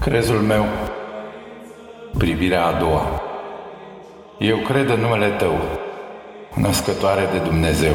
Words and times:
Crezul 0.00 0.38
meu, 0.38 0.64
privirea 2.18 2.66
a 2.66 2.72
doua. 2.72 3.22
Eu 4.38 4.56
cred 4.56 4.88
în 4.88 5.00
numele 5.00 5.28
Tău, 5.28 5.58
născătoare 6.54 7.28
de 7.32 7.38
Dumnezeu, 7.38 7.94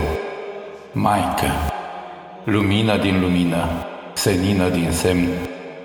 Maică, 0.91 1.51
lumină 2.43 2.97
din 2.97 3.21
lumină, 3.21 3.67
senină 4.13 4.69
din 4.69 4.91
semn, 4.91 5.27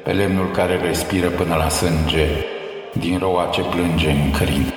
pe 0.04 0.12
lemnul 0.12 0.50
care 0.50 0.76
respiră 0.76 1.28
până 1.28 1.54
la 1.54 1.68
sânge, 1.68 2.26
din 2.92 3.18
roa 3.18 3.48
ce 3.52 3.60
plânge 3.62 4.10
în 4.10 4.30
crin. 4.30 4.72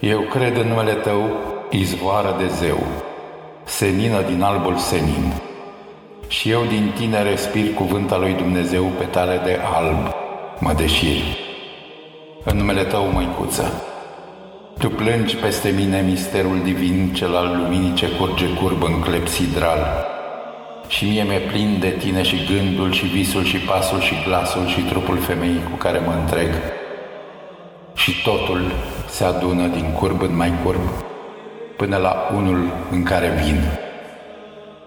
Eu 0.00 0.20
cred 0.20 0.56
în 0.56 0.68
numele 0.68 0.92
Tău, 0.92 1.30
izvoară 1.70 2.36
de 2.38 2.46
zeu, 2.46 2.78
senină 3.64 4.22
din 4.22 4.42
albul 4.42 4.76
senin, 4.76 5.32
și 6.28 6.50
eu 6.50 6.64
din 6.68 6.92
tine 6.96 7.22
respir 7.22 7.74
cuvânta 7.74 8.18
lui 8.18 8.32
Dumnezeu 8.32 8.84
pe 8.84 9.04
tale 9.04 9.40
de 9.44 9.58
alb, 9.74 10.21
mă 10.62 10.72
deșiri. 10.72 11.38
În 12.44 12.56
numele 12.56 12.84
tău, 12.84 13.04
măicuță, 13.12 13.82
tu 14.78 14.88
plângi 14.88 15.36
peste 15.36 15.68
mine 15.68 16.00
misterul 16.00 16.60
divin, 16.62 17.12
cel 17.14 17.36
al 17.36 17.56
luminii 17.56 17.94
ce 17.94 18.08
curge 18.08 18.46
curb 18.46 18.82
în 18.82 19.00
clepsidral. 19.00 20.06
Și 20.88 21.04
mie 21.04 21.22
mi-e 21.22 21.38
plin 21.38 21.76
de 21.80 21.88
tine 21.88 22.22
și 22.22 22.36
gândul 22.52 22.92
și 22.92 23.06
visul 23.06 23.44
și 23.44 23.56
pasul 23.56 24.00
și 24.00 24.14
glasul 24.26 24.66
și 24.66 24.80
trupul 24.80 25.18
femeii 25.18 25.62
cu 25.70 25.76
care 25.76 25.98
mă 25.98 26.12
întreg. 26.20 26.50
Și 27.94 28.22
totul 28.22 28.72
se 29.08 29.24
adună 29.24 29.66
din 29.66 29.92
curb 29.92 30.22
în 30.22 30.36
mai 30.36 30.52
curb, 30.64 30.88
până 31.76 31.96
la 31.96 32.30
unul 32.34 32.72
în 32.90 33.02
care 33.02 33.42
vin. 33.44 33.60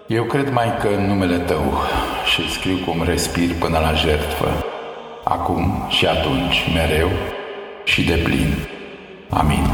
Eu 0.06 0.24
cred 0.24 0.52
mai 0.52 0.76
că 0.80 0.88
în 0.88 1.06
numele 1.06 1.38
Tău 1.38 1.72
și 2.32 2.50
scriu 2.50 2.76
cum 2.86 3.02
respir 3.04 3.54
până 3.58 3.78
la 3.78 3.92
jertfă, 3.92 4.64
acum 5.28 5.86
și 5.88 6.06
atunci, 6.06 6.56
mereu 6.74 7.10
și 7.84 8.04
de 8.04 8.14
plin. 8.24 8.54
Amin. 9.28 9.64